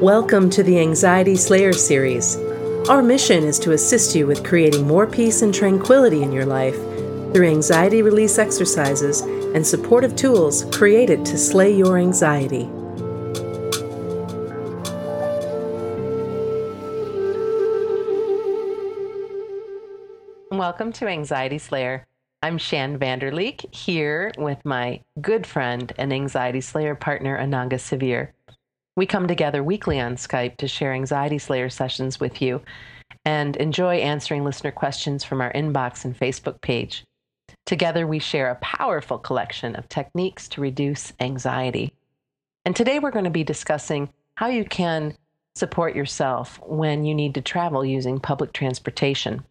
[0.00, 2.36] Welcome to the Anxiety Slayer series.
[2.86, 6.74] Our mission is to assist you with creating more peace and tranquility in your life
[7.32, 12.64] through anxiety release exercises and supportive tools created to slay your anxiety.
[20.50, 22.06] Welcome to Anxiety Slayer.
[22.42, 28.32] I'm Shann Vander Leek here with my good friend and Anxiety Slayer partner, Ananga Sivyer.
[28.96, 32.62] We come together weekly on Skype to share Anxiety Slayer sessions with you
[33.26, 37.04] and enjoy answering listener questions from our inbox and Facebook page.
[37.66, 41.92] Together, we share a powerful collection of techniques to reduce anxiety.
[42.64, 45.14] And today, we're going to be discussing how you can
[45.54, 49.44] support yourself when you need to travel using public transportation.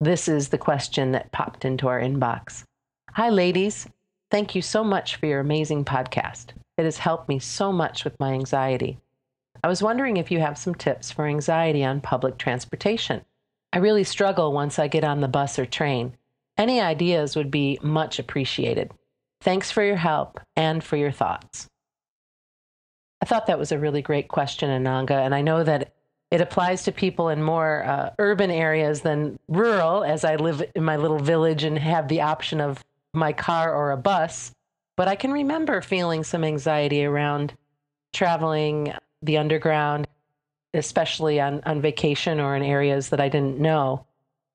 [0.00, 2.64] This is the question that popped into our inbox.
[3.12, 3.88] Hi, ladies.
[4.30, 6.48] Thank you so much for your amazing podcast.
[6.80, 8.96] It has helped me so much with my anxiety.
[9.62, 13.22] I was wondering if you have some tips for anxiety on public transportation.
[13.70, 16.16] I really struggle once I get on the bus or train.
[16.56, 18.92] Any ideas would be much appreciated.
[19.42, 21.68] Thanks for your help and for your thoughts.
[23.20, 25.92] I thought that was a really great question, Ananga, and I know that
[26.30, 30.84] it applies to people in more uh, urban areas than rural, as I live in
[30.84, 34.54] my little village and have the option of my car or a bus.
[35.00, 37.54] But I can remember feeling some anxiety around
[38.12, 40.06] traveling the underground,
[40.74, 44.04] especially on, on vacation or in areas that I didn't know,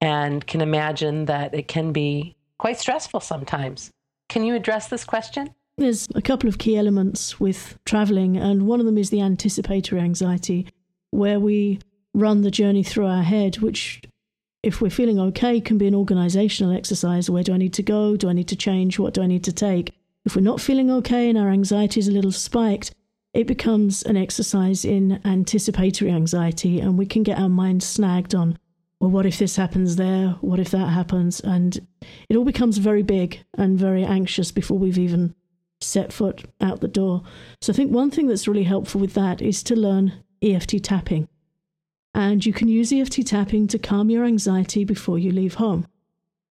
[0.02, 3.90] and can imagine that it can be quite stressful sometimes.
[4.30, 5.50] Can you address this question?
[5.80, 10.00] There's a couple of key elements with traveling, and one of them is the anticipatory
[10.00, 10.68] anxiety,
[11.10, 11.80] where we
[12.14, 14.00] run the journey through our head, which,
[14.62, 17.32] if we're feeling okay, can be an organizational exercise.
[17.32, 18.16] Where do I need to go?
[18.16, 19.00] Do I need to change?
[19.00, 19.96] What do I need to take?
[20.26, 22.94] If we're not feeling okay and our anxiety is a little spiked,
[23.34, 28.58] it becomes an exercise in anticipatory anxiety, and we can get our mind snagged on,
[29.00, 30.30] well, what if this happens there?
[30.42, 31.42] What if that happens?
[31.42, 31.78] And
[32.30, 35.36] it all becomes very big and very anxious before we've even
[35.82, 37.22] set foot out the door.
[37.62, 41.28] So I think one thing that's really helpful with that is to learn EFT tapping.
[42.14, 45.86] And you can use EFT tapping to calm your anxiety before you leave home.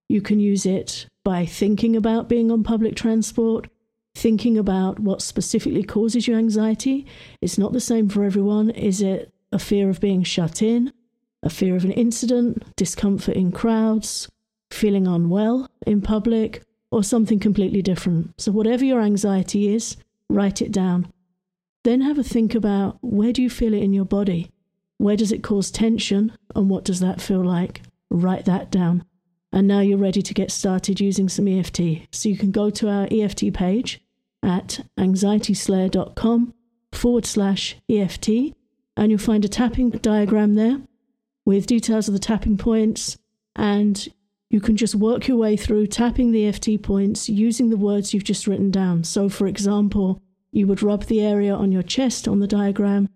[0.08, 3.68] You can use it by thinking about being on public transport,
[4.14, 7.06] thinking about what specifically causes you anxiety.
[7.40, 8.70] It's not the same for everyone.
[8.70, 10.92] Is it a fear of being shut in,
[11.42, 14.28] a fear of an incident, discomfort in crowds,
[14.70, 18.40] feeling unwell in public, or something completely different?
[18.40, 19.96] So, whatever your anxiety is,
[20.30, 21.12] write it down.
[21.82, 24.50] Then have a think about where do you feel it in your body?
[24.96, 26.32] Where does it cause tension?
[26.54, 27.82] And what does that feel like?
[28.10, 29.04] Write that down.
[29.52, 32.08] And now you're ready to get started using some EFT.
[32.10, 34.03] So you can go to our EFT page
[34.44, 36.54] at anxietyslayer.com
[36.92, 38.28] forward slash EFT,
[38.96, 40.80] and you'll find a tapping diagram there
[41.44, 43.18] with details of the tapping points.
[43.56, 44.08] And
[44.50, 48.24] you can just work your way through tapping the EFT points using the words you've
[48.24, 49.04] just written down.
[49.04, 50.22] So, for example,
[50.52, 53.08] you would rub the area on your chest on the diagram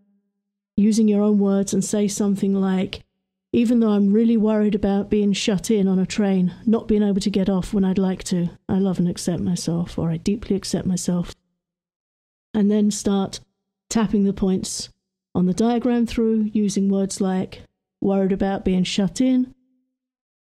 [0.76, 3.04] using your own words and say something like,
[3.52, 7.20] even though I'm really worried about being shut in on a train, not being able
[7.20, 10.54] to get off when I'd like to, I love and accept myself, or I deeply
[10.54, 11.34] accept myself.
[12.52, 13.40] And then start
[13.88, 14.90] tapping the points
[15.34, 17.62] on the diagram through using words like
[18.02, 19.54] worried about being shut in,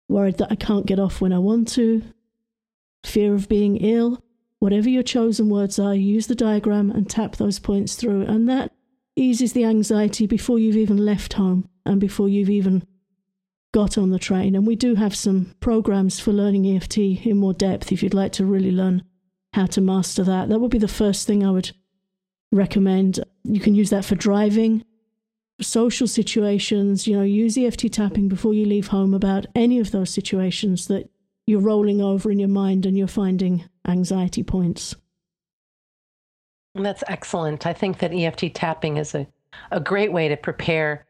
[0.09, 2.03] worried that I can't get off when I want to,
[3.05, 4.23] fear of being ill.
[4.59, 8.73] Whatever your chosen words are, use the diagram and tap those points through, and that
[9.15, 12.87] eases the anxiety before you've even left home and before you've even
[13.73, 14.55] got on the train.
[14.55, 18.33] And we do have some programs for learning EFT in more depth if you'd like
[18.33, 19.05] to really learn
[19.53, 20.49] how to master that.
[20.49, 21.73] That would be the first thing I would
[22.53, 23.21] recommend.
[23.45, 24.85] You can use that for driving,
[25.61, 30.11] social situations, you know, use EFT tapping before you leave home about any of those
[30.11, 31.09] situations that
[31.47, 34.95] you're rolling over in your mind and you're finding anxiety points.
[36.75, 37.67] That's excellent.
[37.67, 39.27] I think that EFT tapping is a,
[39.73, 41.07] a great way to prepare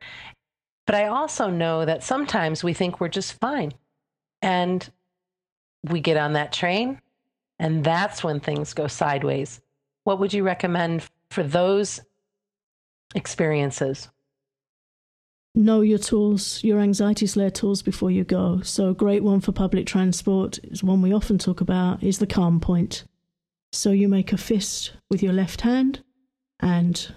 [0.90, 3.70] but I also know that sometimes we think we're just fine.
[4.42, 4.90] And
[5.84, 7.00] we get on that train,
[7.60, 9.60] and that's when things go sideways.
[10.02, 12.00] What would you recommend for those
[13.14, 14.08] experiences?
[15.54, 18.60] Know your tools, your anxiety slayer tools before you go.
[18.62, 22.26] So, a great one for public transport is one we often talk about is the
[22.26, 23.04] calm point.
[23.70, 26.02] So, you make a fist with your left hand
[26.58, 27.14] and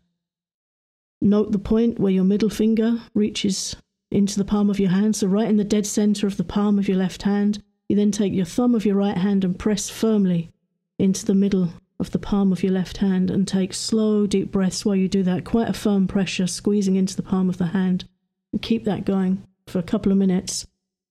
[1.23, 3.77] Note the point where your middle finger reaches
[4.11, 6.77] into the palm of your hand, so right in the dead center of the palm
[6.77, 7.63] of your left hand.
[7.87, 10.51] You then take your thumb of your right hand and press firmly
[10.99, 14.83] into the middle of the palm of your left hand and take slow, deep breaths
[14.83, 15.45] while you do that.
[15.45, 18.03] Quite a firm pressure squeezing into the palm of the hand.
[18.51, 20.67] And keep that going for a couple of minutes.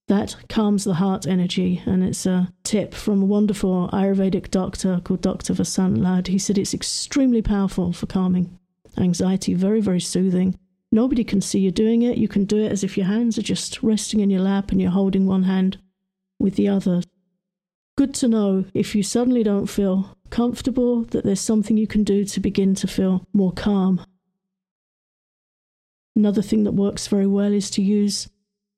[0.09, 1.83] That calms the heart energy.
[1.87, 5.55] And it's a tip from a wonderful Ayurvedic doctor called Dr.
[5.55, 6.29] Vasant Lad.
[6.29, 8.59] He said it's extremely powerful for calming
[8.99, 10.59] anxiety, very, very soothing.
[10.91, 12.19] Nobody can see you doing it.
[12.19, 14.81] You can do it as if your hands are just resting in your lap and
[14.81, 15.79] you're holding one hand
[16.39, 17.03] with the other.
[17.97, 22.25] Good to know if you suddenly don't feel comfortable that there's something you can do
[22.25, 24.05] to begin to feel more calm.
[26.15, 28.29] Another thing that works very well is to use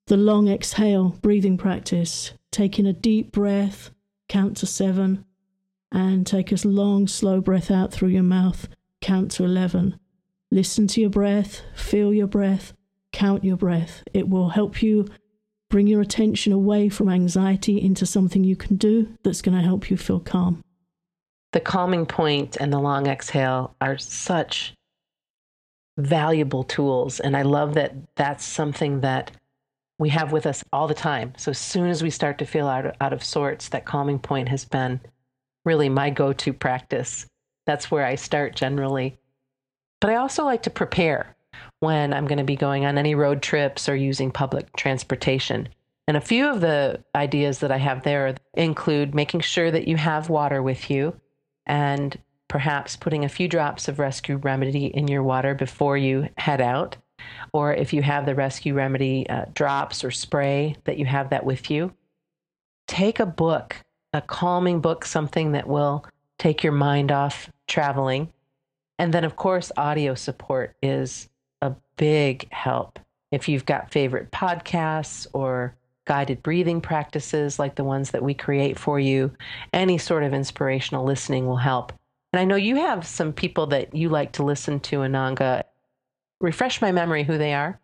[0.07, 3.91] the long exhale breathing practice, Take in a deep breath,
[4.29, 5.25] count to seven,
[5.91, 8.69] and take a long, slow breath out through your mouth,
[9.01, 9.99] count to 11.
[10.55, 12.75] Listen to your breath, feel your breath,
[13.13, 14.05] count your breath.
[14.13, 15.09] It will help you
[15.69, 19.91] bring your attention away from anxiety into something you can do that's going to help
[19.91, 20.63] you feel calm.
[21.55, 24.75] The calming point and the long exhale are such
[25.99, 27.19] valuable tools.
[27.19, 29.33] And I love that that's something that
[29.99, 31.33] we have with us all the time.
[31.37, 34.21] So as soon as we start to feel out of, out of sorts, that calming
[34.21, 35.01] point has been
[35.65, 37.27] really my go to practice.
[37.67, 39.19] That's where I start generally.
[40.01, 41.35] But I also like to prepare
[41.81, 45.69] when I'm going to be going on any road trips or using public transportation.
[46.07, 49.97] And a few of the ideas that I have there include making sure that you
[49.97, 51.19] have water with you
[51.67, 52.19] and
[52.49, 56.97] perhaps putting a few drops of rescue remedy in your water before you head out.
[57.53, 61.47] Or if you have the rescue remedy uh, drops or spray, that you have that
[61.47, 61.93] with you.
[62.87, 63.77] Take a book,
[64.13, 66.05] a calming book, something that will
[66.39, 68.31] take your mind off traveling.
[68.99, 71.29] And then, of course, audio support is
[71.61, 72.99] a big help.
[73.33, 78.79] If you've got favorite podcasts or guided breathing practices like the ones that we create
[78.79, 79.33] for you,
[79.73, 81.93] any sort of inspirational listening will help.
[82.33, 85.63] And I know you have some people that you like to listen to, Ananga.
[86.41, 87.81] Refresh my memory who they are.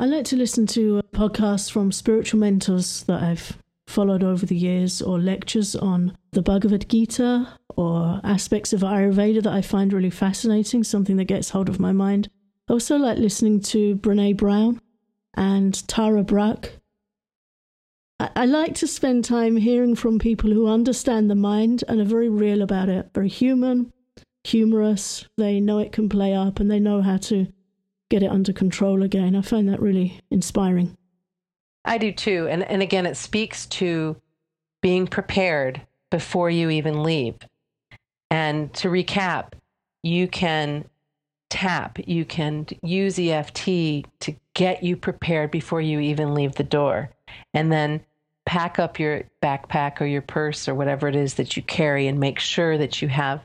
[0.00, 3.56] I like to listen to podcasts from spiritual mentors that I've
[3.92, 7.46] followed over the years, or lectures on the Bhagavad Gita,
[7.76, 11.92] or aspects of Ayurveda that I find really fascinating, something that gets hold of my
[11.92, 12.28] mind.
[12.68, 14.80] I also like listening to Brene Brown
[15.34, 16.70] and Tara Brach.
[18.18, 22.04] I, I like to spend time hearing from people who understand the mind and are
[22.04, 23.92] very real about it, very human,
[24.44, 25.26] humorous.
[25.36, 27.46] They know it can play up and they know how to
[28.10, 29.36] get it under control again.
[29.36, 30.96] I find that really inspiring.
[31.84, 32.46] I do too.
[32.48, 34.16] And, and again, it speaks to
[34.80, 35.80] being prepared
[36.10, 37.36] before you even leave.
[38.30, 39.52] And to recap,
[40.02, 40.84] you can
[41.50, 43.64] tap, you can use EFT
[44.20, 47.10] to get you prepared before you even leave the door.
[47.52, 48.00] And then
[48.46, 52.18] pack up your backpack or your purse or whatever it is that you carry and
[52.18, 53.44] make sure that you have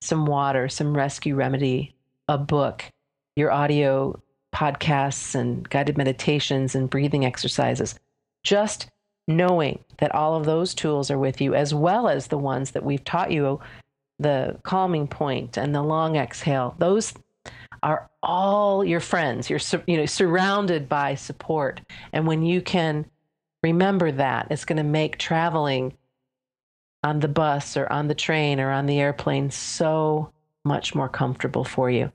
[0.00, 1.94] some water, some rescue remedy,
[2.26, 2.84] a book,
[3.36, 4.20] your audio
[4.54, 7.94] podcasts and guided meditations and breathing exercises.
[8.44, 8.90] Just
[9.28, 12.84] knowing that all of those tools are with you, as well as the ones that
[12.84, 13.60] we've taught you
[14.18, 17.14] the calming point and the long exhale, those
[17.82, 19.50] are all your friends.
[19.50, 21.80] You're you know surrounded by support,
[22.12, 23.06] and when you can
[23.62, 25.96] remember that, it's going to make traveling
[27.02, 30.30] on the bus or on the train or on the airplane so
[30.64, 32.12] much more comfortable for you.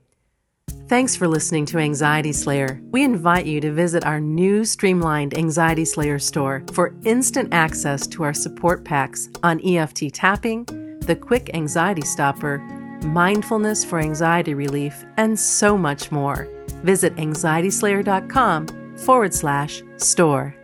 [0.88, 2.80] Thanks for listening to Anxiety Slayer.
[2.90, 8.22] We invite you to visit our new streamlined Anxiety Slayer store for instant access to
[8.22, 10.64] our support packs on EFT tapping,
[11.00, 12.58] the quick anxiety stopper,
[13.04, 16.48] mindfulness for anxiety relief, and so much more.
[16.82, 20.57] Visit anxietyslayer.com forward slash store.